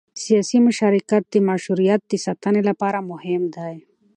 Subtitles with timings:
[0.23, 3.73] سیاسي مشارکت د مشروعیت د ساتنې لپاره مهم دی